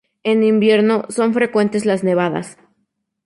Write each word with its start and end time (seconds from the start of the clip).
En 0.23 0.41
invierno, 0.41 1.05
son 1.09 1.31
frecuentes 1.35 1.85
las 1.85 2.03
nevadas. 2.03 2.57